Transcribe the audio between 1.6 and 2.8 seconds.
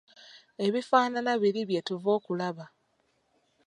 bye tuva okulaba.